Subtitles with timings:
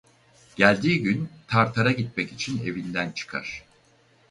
[0.55, 3.63] Geldiği gün Tartar'a gitmek için evinden çıkar.